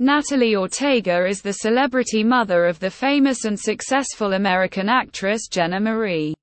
Natalie 0.00 0.56
Ortega 0.56 1.24
is 1.24 1.40
the 1.40 1.52
celebrity 1.52 2.24
mother 2.24 2.64
of 2.64 2.80
the 2.80 2.90
famous 2.90 3.44
and 3.44 3.56
successful 3.58 4.32
American 4.32 4.88
actress 4.88 5.46
Jenna 5.46 5.78
Marie 5.78 6.34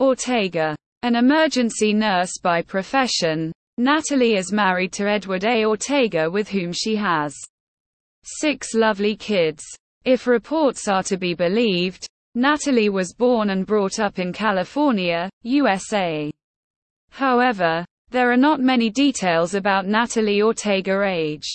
Ortega. 0.00 0.74
An 1.02 1.14
emergency 1.14 1.92
nurse 1.92 2.38
by 2.42 2.62
profession, 2.62 3.52
Natalie 3.76 4.36
is 4.36 4.50
married 4.50 4.94
to 4.94 5.06
Edward 5.06 5.44
A. 5.44 5.66
Ortega 5.66 6.30
with 6.30 6.48
whom 6.48 6.72
she 6.72 6.96
has 6.96 7.36
six 8.22 8.72
lovely 8.72 9.14
kids. 9.14 9.62
If 10.06 10.26
reports 10.26 10.88
are 10.88 11.02
to 11.02 11.18
be 11.18 11.34
believed, 11.34 12.06
Natalie 12.34 12.88
was 12.88 13.12
born 13.12 13.50
and 13.50 13.66
brought 13.66 14.00
up 14.00 14.18
in 14.18 14.32
California, 14.32 15.28
USA. 15.42 16.30
However, 17.10 17.84
there 18.08 18.32
are 18.32 18.38
not 18.38 18.58
many 18.58 18.88
details 18.88 19.54
about 19.54 19.86
Natalie 19.86 20.40
Ortega 20.40 21.02
age. 21.02 21.46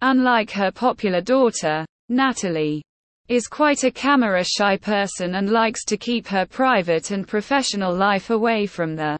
Unlike 0.00 0.52
her 0.52 0.70
popular 0.70 1.20
daughter, 1.20 1.84
Natalie 2.08 2.82
is 3.28 3.48
quite 3.48 3.82
a 3.82 3.90
camera-shy 3.90 4.76
person 4.76 5.34
and 5.34 5.50
likes 5.50 5.84
to 5.86 5.96
keep 5.96 6.28
her 6.28 6.46
private 6.46 7.10
and 7.10 7.26
professional 7.26 7.92
life 7.92 8.30
away 8.30 8.64
from 8.66 8.94
the 8.94 9.18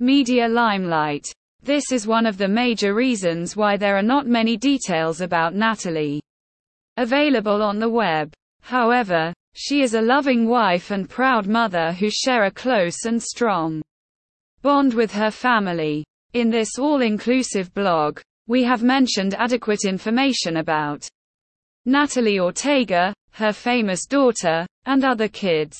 media 0.00 0.48
limelight. 0.48 1.24
This 1.62 1.92
is 1.92 2.08
one 2.08 2.26
of 2.26 2.36
the 2.36 2.48
major 2.48 2.94
reasons 2.94 3.56
why 3.56 3.76
there 3.76 3.96
are 3.96 4.02
not 4.02 4.26
many 4.26 4.56
details 4.56 5.20
about 5.20 5.54
Natalie 5.54 6.20
available 6.96 7.62
on 7.62 7.78
the 7.78 7.88
web. 7.88 8.32
However, 8.62 9.32
she 9.54 9.82
is 9.82 9.94
a 9.94 10.02
loving 10.02 10.48
wife 10.48 10.90
and 10.90 11.08
proud 11.08 11.46
mother 11.46 11.92
who 11.92 12.10
share 12.10 12.44
a 12.44 12.50
close 12.50 13.04
and 13.04 13.22
strong 13.22 13.80
bond 14.62 14.94
with 14.94 15.12
her 15.12 15.30
family. 15.30 16.04
In 16.32 16.50
this 16.50 16.78
all-inclusive 16.78 17.72
blog, 17.74 18.20
we 18.46 18.64
have 18.64 18.82
mentioned 18.82 19.34
adequate 19.34 19.84
information 19.84 20.58
about 20.58 21.08
Natalie 21.84 22.38
Ortega, 22.38 23.12
her 23.32 23.52
famous 23.52 24.06
daughter, 24.06 24.66
and 24.86 25.04
other 25.04 25.28
kids. 25.28 25.78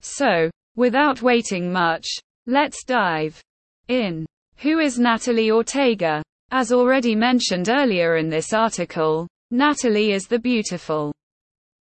So, 0.00 0.50
without 0.76 1.22
waiting 1.22 1.72
much, 1.72 2.06
let's 2.46 2.84
dive 2.84 3.40
in. 3.88 4.26
Who 4.58 4.78
is 4.80 4.98
Natalie 4.98 5.50
Ortega? 5.50 6.22
As 6.50 6.72
already 6.72 7.14
mentioned 7.14 7.68
earlier 7.68 8.16
in 8.16 8.28
this 8.28 8.52
article, 8.52 9.28
Natalie 9.50 10.12
is 10.12 10.26
the 10.26 10.38
beautiful 10.38 11.12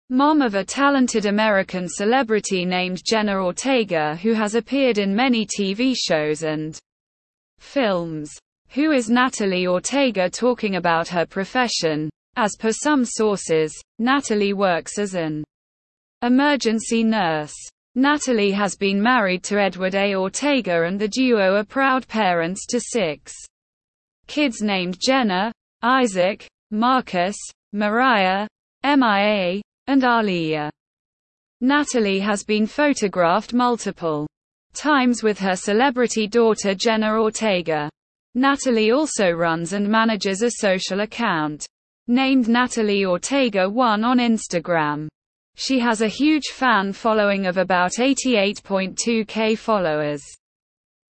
mom 0.09 0.41
of 0.41 0.55
a 0.55 0.63
talented 0.63 1.25
American 1.25 1.87
celebrity 1.89 2.63
named 2.65 3.01
Jenna 3.05 3.43
Ortega 3.43 4.15
who 4.15 4.33
has 4.33 4.55
appeared 4.55 4.97
in 4.97 5.13
many 5.13 5.45
TV 5.45 5.93
shows 5.97 6.43
and 6.43 6.79
films. 7.59 8.31
Who 8.71 8.91
is 8.91 9.09
Natalie 9.09 9.65
Ortega 9.65 10.29
talking 10.29 10.75
about 10.75 11.07
her 11.07 11.25
profession? 11.25 12.09
As 12.35 12.55
per 12.59 12.71
some 12.71 13.05
sources, 13.05 13.73
Natalie 13.97 14.53
works 14.53 14.99
as 14.99 15.15
an 15.15 15.43
emergency 16.21 17.03
nurse. 17.03 17.55
Natalie 17.95 18.51
has 18.51 18.75
been 18.75 19.01
married 19.01 19.43
to 19.45 19.59
Edward 19.59 19.95
A. 19.95 20.13
Ortega 20.15 20.83
and 20.83 20.99
the 20.99 21.07
duo 21.07 21.55
are 21.55 21.63
proud 21.63 22.07
parents 22.07 22.67
to 22.67 22.79
six 22.79 23.33
kids 24.27 24.61
named 24.61 24.99
Jenna, 24.99 25.51
Isaac, 25.81 26.45
Marcus, 26.69 27.37
Mariah, 27.73 28.47
Mia, 28.83 29.61
and 29.87 30.03
Aaliyah. 30.03 30.69
Natalie 31.61 32.19
has 32.19 32.43
been 32.43 32.67
photographed 32.67 33.53
multiple 33.53 34.27
times 34.73 35.23
with 35.23 35.39
her 35.39 35.55
celebrity 35.55 36.27
daughter 36.27 36.75
Jenna 36.75 37.19
Ortega. 37.19 37.89
Natalie 38.37 38.91
also 38.91 39.31
runs 39.31 39.73
and 39.73 39.89
manages 39.89 40.43
a 40.43 40.51
social 40.51 40.99
account 40.99 41.65
named 42.07 42.47
Natalie 42.47 43.03
Ortega 43.03 43.67
1 43.67 44.03
on 44.03 44.19
Instagram. 44.19 45.07
She 45.55 45.79
has 45.79 46.03
a 46.03 46.07
huge 46.07 46.49
fan 46.53 46.93
following 46.93 47.47
of 47.47 47.57
about 47.57 47.93
88.2k 47.93 49.57
followers. 49.57 50.21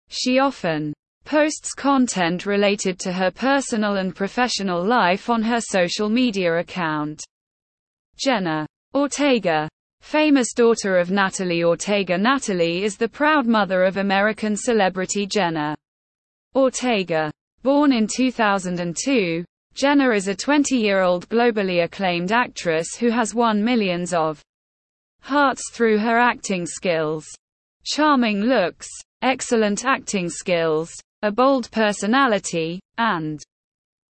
She 0.09 0.41
often 0.41 0.93
posts 1.25 1.75
content 1.75 2.45
related 2.45 2.99
to 2.99 3.13
her 3.13 3.31
personal 3.31 3.99
and 3.99 4.17
professional 4.17 4.85
life 4.85 5.31
on 5.31 5.43
her 5.43 5.61
social 5.61 6.09
media 6.09 6.59
account. 6.59 7.23
Jenna 8.17 8.67
Ortega, 8.97 9.69
famous 10.01 10.53
daughter 10.55 10.97
of 10.97 11.13
Natalie 11.13 11.63
Ortega. 11.63 12.19
Natalie 12.19 12.83
is 12.83 12.97
the 12.97 13.09
proud 13.09 13.47
mother 13.47 13.85
of 13.85 13.99
American 13.99 14.57
celebrity 14.57 15.25
Jenna 15.25 15.77
Ortega. 16.55 17.31
Born 17.63 17.93
in 17.93 18.07
2002, 18.07 19.45
Jenna 19.75 20.11
is 20.11 20.29
a 20.29 20.35
20-year-old 20.35 21.29
globally 21.31 21.85
acclaimed 21.85 22.31
actress 22.31 22.95
who 22.95 23.09
has 23.09 23.35
won 23.35 23.65
millions 23.65 24.13
of 24.13 24.43
hearts 25.23 25.71
through 25.73 25.99
her 25.99 26.19
acting 26.19 26.67
skills. 26.67 27.27
Charming 27.85 28.43
looks, 28.43 28.87
excellent 29.23 29.85
acting 29.87 30.29
skills, 30.29 30.93
a 31.23 31.33
bold 31.33 31.71
personality, 31.71 32.81
and 32.99 33.43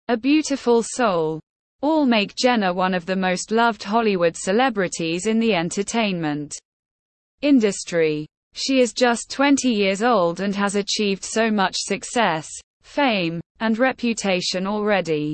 a 0.07 0.15
beautiful 0.15 0.81
soul. 0.81 1.41
All 1.81 2.05
make 2.05 2.35
Jenna 2.35 2.73
one 2.73 2.93
of 2.93 3.05
the 3.05 3.15
most 3.15 3.51
loved 3.51 3.83
Hollywood 3.83 4.37
celebrities 4.37 5.27
in 5.27 5.39
the 5.39 5.53
entertainment 5.53 6.53
industry. 7.41 8.27
She 8.53 8.79
is 8.79 8.93
just 8.93 9.31
20 9.31 9.69
years 9.69 10.01
old 10.03 10.39
and 10.39 10.55
has 10.55 10.75
achieved 10.75 11.23
so 11.23 11.51
much 11.51 11.75
success, 11.77 12.49
fame, 12.81 13.39
and 13.59 13.77
reputation 13.77 14.65
already. 14.65 15.33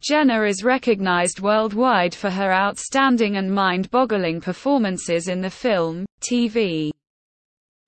Jenna 0.00 0.44
is 0.44 0.62
recognized 0.62 1.40
worldwide 1.40 2.14
for 2.14 2.30
her 2.30 2.52
outstanding 2.52 3.36
and 3.36 3.52
mind-boggling 3.52 4.40
performances 4.40 5.28
in 5.28 5.40
the 5.40 5.50
film, 5.50 6.06
TV, 6.20 6.90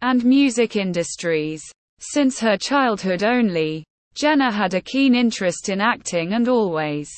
and 0.02 0.24
music 0.24 0.76
industries. 0.76 1.62
Since 2.00 2.40
her 2.40 2.56
childhood 2.56 3.22
only, 3.22 3.84
Jenna 4.14 4.50
had 4.50 4.74
a 4.74 4.80
keen 4.80 5.14
interest 5.14 5.69
in 5.69 5.80
acting 5.80 6.32
and 6.32 6.48
always 6.48 7.10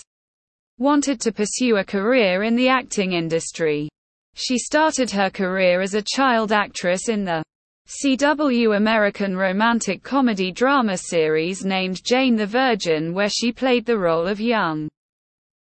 wanted 0.78 1.20
to 1.20 1.32
pursue 1.32 1.76
a 1.76 1.84
career 1.84 2.42
in 2.42 2.56
the 2.56 2.68
acting 2.68 3.12
industry. 3.12 3.88
She 4.34 4.58
started 4.58 5.10
her 5.10 5.30
career 5.30 5.80
as 5.80 5.94
a 5.94 6.02
child 6.02 6.52
actress 6.52 7.08
in 7.08 7.24
the 7.24 7.42
CW 7.86 8.76
American 8.76 9.36
romantic 9.36 10.02
comedy 10.02 10.50
drama 10.50 10.96
series 10.96 11.64
named 11.64 12.02
Jane 12.04 12.36
the 12.36 12.46
Virgin 12.46 13.12
where 13.12 13.28
she 13.28 13.52
played 13.52 13.84
the 13.84 13.98
role 13.98 14.26
of 14.26 14.40
young 14.40 14.88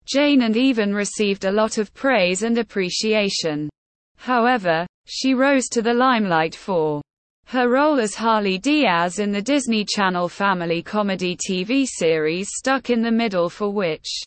Jane 0.07 0.43
and 0.43 0.57
even 0.57 0.95
received 0.95 1.45
a 1.45 1.53
lot 1.53 1.79
of 1.79 1.93
praise 1.95 2.43
and 2.43 2.59
appreciation. 2.59 3.69
However, 4.17 4.87
she 5.07 5.35
rose 5.35 5.69
to 5.69 5.83
the 5.83 5.95
limelight 5.95 6.55
for 6.55 7.03
her 7.47 7.69
role 7.69 7.99
as 7.99 8.15
Harley 8.15 8.59
Diaz 8.59 9.19
in 9.19 9.33
the 9.33 9.41
Disney 9.41 9.85
Channel 9.85 10.29
family 10.29 10.83
comedy 10.83 11.37
TV 11.37 11.87
series 11.87 12.49
Stuck 12.53 12.91
in 12.91 13.01
the 13.01 13.11
Middle 13.11 13.49
for 13.49 13.71
which 13.71 14.23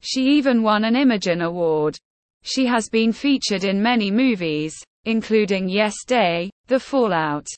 she 0.00 0.22
even 0.22 0.62
won 0.62 0.84
an 0.84 0.94
Imagen 0.94 1.44
Award. 1.44 1.98
She 2.46 2.64
has 2.66 2.88
been 2.88 3.12
featured 3.12 3.64
in 3.64 3.82
many 3.82 4.08
movies, 4.08 4.72
including 5.04 5.68
Yes 5.68 6.04
Day, 6.06 6.48
The 6.68 6.78
Fallout, 6.78 7.48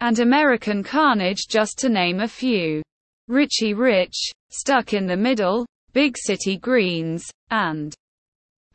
and 0.00 0.18
American 0.18 0.82
Carnage 0.82 1.46
just 1.46 1.78
to 1.80 1.90
name 1.90 2.20
a 2.20 2.26
few. 2.26 2.80
Richie 3.28 3.74
Rich, 3.74 4.30
Stuck 4.50 4.94
in 4.94 5.06
the 5.06 5.16
Middle, 5.16 5.66
Big 5.92 6.16
City 6.16 6.56
Greens, 6.56 7.30
and 7.50 7.94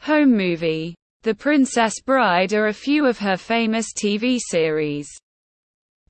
Home 0.01 0.37
Movie. 0.37 0.93
The 1.23 1.33
Princess 1.33 1.99
Bride 2.05 2.53
are 2.53 2.67
a 2.67 2.73
few 2.73 3.07
of 3.07 3.17
her 3.17 3.37
famous 3.37 3.87
TV 3.93 4.39
series. 4.39 5.09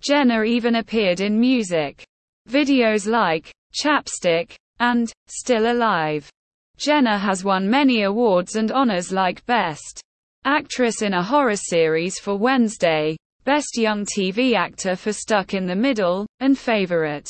Jenna 0.02 0.44
even 0.44 0.76
appeared 0.76 1.22
in 1.22 1.40
music 1.40 2.04
videos 2.50 3.08
like 3.08 3.54
Chapstick 3.74 4.58
and 4.82 5.10
Still 5.28 5.72
Alive. 5.72 6.30
Jenna 6.78 7.18
has 7.18 7.44
won 7.44 7.70
many 7.70 8.04
awards 8.04 8.56
and 8.56 8.72
honors 8.72 9.12
like 9.12 9.46
Best 9.46 10.02
Actress 10.46 11.02
in 11.02 11.14
a 11.14 11.24
Horror 11.24 11.56
Series 11.56 12.20
for 12.20 12.38
Wednesday, 12.38 13.18
Best 13.44 13.78
Young 13.78 14.06
TV 14.06 14.54
Actor 14.54 14.96
for 14.96 15.12
Stuck 15.12 15.54
in 15.54 15.66
the 15.66 15.76
Middle, 15.76 16.26
and 16.40 16.58
Favorite 16.58 17.30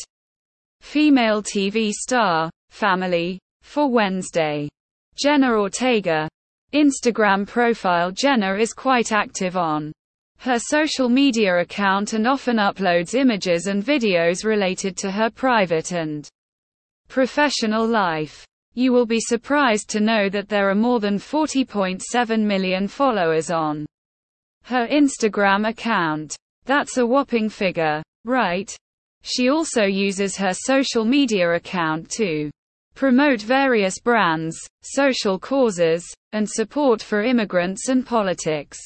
Female 0.82 1.42
TV 1.42 1.92
Star, 1.92 2.52
Family, 2.70 3.40
for 3.62 3.90
Wednesday. 3.90 4.70
Jenna 5.18 5.54
Ortega. 5.54 6.28
Instagram 6.74 7.48
profile 7.48 8.12
Jenna 8.12 8.56
is 8.56 8.74
quite 8.74 9.12
active 9.12 9.56
on 9.56 9.94
her 10.40 10.60
social 10.60 11.10
media 11.10 11.60
account 11.60 12.14
and 12.14 12.28
often 12.28 12.58
uploads 12.58 13.16
images 13.16 13.68
and 13.68 13.84
videos 13.84 14.44
related 14.44 14.98
to 14.98 15.10
her 15.10 15.30
private 15.30 15.94
and 15.94 16.28
professional 17.08 17.88
life. 17.88 18.46
You 18.78 18.94
will 18.94 19.08
be 19.08 19.20
surprised 19.20 19.90
to 19.90 20.00
know 20.00 20.30
that 20.30 20.50
there 20.50 20.70
are 20.70 20.76
more 20.76 21.00
than 21.00 21.18
40.7 21.18 22.40
million 22.42 22.88
followers 22.88 23.50
on 23.50 23.88
her 24.66 24.86
Instagram 24.86 25.68
account. 25.68 26.36
That's 26.66 26.98
a 26.98 27.06
whopping 27.08 27.50
figure, 27.50 28.04
right? 28.24 28.72
She 29.24 29.50
also 29.50 29.86
uses 29.86 30.38
her 30.38 30.54
social 30.54 31.06
media 31.06 31.56
account 31.56 32.12
to 32.18 32.52
promote 32.94 33.42
various 33.42 34.00
brands, 34.00 34.56
social 34.84 35.40
causes, 35.40 36.06
and 36.34 36.48
support 36.48 37.02
for 37.02 37.24
immigrants 37.24 37.90
and 37.90 38.06
politics. 38.06 38.78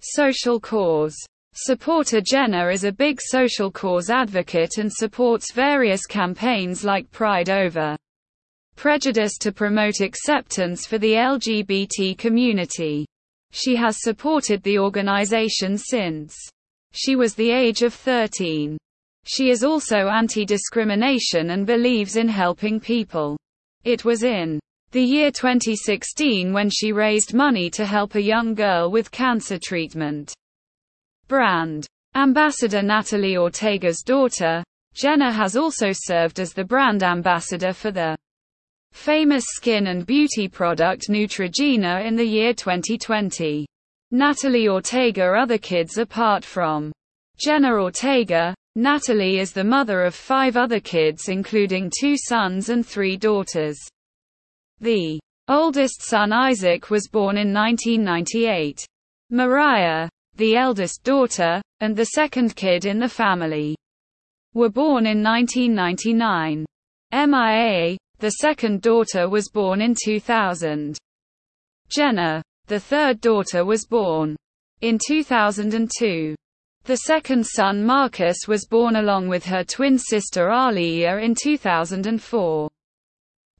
Social 0.00 0.58
cause. 0.58 1.14
Supporter 1.54 2.20
Jenna 2.20 2.68
is 2.70 2.82
a 2.82 2.90
big 2.90 3.20
social 3.20 3.70
cause 3.70 4.10
advocate 4.10 4.78
and 4.78 4.92
supports 4.92 5.52
various 5.52 6.04
campaigns 6.04 6.82
like 6.82 7.08
Pride 7.12 7.48
Over 7.48 7.96
Prejudice 8.78 9.38
to 9.38 9.50
promote 9.50 10.00
acceptance 10.00 10.86
for 10.86 10.98
the 10.98 11.14
LGBT 11.14 12.16
community. 12.16 13.04
She 13.50 13.74
has 13.74 13.96
supported 14.00 14.62
the 14.62 14.78
organization 14.78 15.76
since 15.76 16.36
she 16.92 17.16
was 17.16 17.34
the 17.34 17.50
age 17.50 17.82
of 17.82 17.92
13. 17.92 18.78
She 19.26 19.50
is 19.50 19.64
also 19.64 20.06
anti-discrimination 20.06 21.50
and 21.50 21.66
believes 21.66 22.14
in 22.14 22.28
helping 22.28 22.78
people. 22.78 23.36
It 23.82 24.04
was 24.04 24.22
in 24.22 24.60
the 24.92 25.02
year 25.02 25.32
2016 25.32 26.52
when 26.52 26.70
she 26.70 26.92
raised 26.92 27.34
money 27.34 27.70
to 27.70 27.84
help 27.84 28.14
a 28.14 28.22
young 28.22 28.54
girl 28.54 28.92
with 28.92 29.10
cancer 29.10 29.58
treatment. 29.58 30.32
Brand 31.26 31.84
Ambassador 32.14 32.82
Natalie 32.82 33.36
Ortega's 33.36 34.02
daughter, 34.02 34.62
Jenna 34.94 35.32
has 35.32 35.56
also 35.56 35.88
served 35.92 36.38
as 36.38 36.52
the 36.52 36.64
brand 36.64 37.02
ambassador 37.02 37.72
for 37.72 37.90
the 37.90 38.16
famous 38.92 39.44
skin 39.46 39.88
and 39.88 40.06
beauty 40.06 40.48
product 40.48 41.08
Neutrogena 41.08 42.04
in 42.06 42.16
the 42.16 42.24
year 42.24 42.52
2020. 42.52 43.66
Natalie 44.10 44.68
Ortega 44.68 45.34
other 45.34 45.58
kids 45.58 45.98
apart 45.98 46.44
from 46.44 46.92
Jenna 47.38 47.72
Ortega, 47.72 48.54
Natalie 48.74 49.38
is 49.38 49.52
the 49.52 49.64
mother 49.64 50.02
of 50.02 50.14
five 50.14 50.56
other 50.56 50.80
kids 50.80 51.28
including 51.28 51.90
two 52.00 52.16
sons 52.16 52.68
and 52.68 52.86
three 52.86 53.16
daughters. 53.16 53.78
The 54.80 55.18
oldest 55.48 56.02
son 56.02 56.32
Isaac 56.32 56.90
was 56.90 57.08
born 57.08 57.36
in 57.36 57.52
1998. 57.52 58.86
Mariah, 59.30 60.08
the 60.36 60.56
eldest 60.56 61.02
daughter, 61.02 61.60
and 61.80 61.96
the 61.96 62.06
second 62.06 62.54
kid 62.54 62.84
in 62.84 62.98
the 62.98 63.08
family, 63.08 63.76
were 64.54 64.70
born 64.70 65.06
in 65.06 65.22
1999. 65.22 66.64
MIA, 67.12 67.96
the 68.18 68.30
second 68.30 68.82
daughter 68.82 69.28
was 69.28 69.48
born 69.48 69.80
in 69.80 69.94
2000. 69.94 70.98
Jenna, 71.88 72.42
the 72.66 72.80
third 72.80 73.20
daughter 73.20 73.64
was 73.64 73.86
born 73.86 74.36
in 74.80 74.98
2002. 75.06 76.34
The 76.84 76.96
second 76.96 77.46
son 77.46 77.84
Marcus 77.84 78.48
was 78.48 78.66
born 78.66 78.96
along 78.96 79.28
with 79.28 79.44
her 79.44 79.62
twin 79.62 79.98
sister 79.98 80.48
Aliyah 80.48 81.22
in 81.22 81.34
2004. 81.34 82.68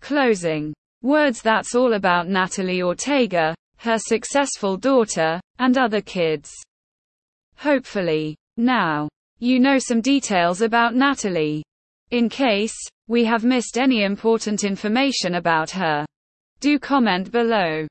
Closing 0.00 0.75
words 1.02 1.43
That's 1.43 1.75
all 1.75 1.94
about 1.94 2.28
Natalie 2.28 2.82
Ortega, 2.82 3.54
her 3.76 3.99
successful 3.99 4.76
daughter, 4.76 5.40
and 5.58 5.78
other 5.78 6.00
kids. 6.00 6.52
Hopefully. 7.56 8.37
Now, 8.56 9.08
you 9.38 9.61
know 9.61 9.78
some 9.78 10.00
details 10.00 10.62
about 10.62 10.94
Natalie. 10.94 11.62
In 12.11 12.28
case 12.28 12.76
we 13.08 13.25
have 13.25 13.43
missed 13.43 13.78
any 13.78 14.05
important 14.05 14.62
information 14.62 15.34
about 15.37 15.70
her, 15.70 16.06
do 16.60 16.78
comment 16.78 17.32
below. 17.32 17.87